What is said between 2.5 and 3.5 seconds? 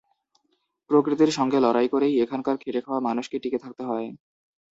খেটে খাওয়া মানুষকে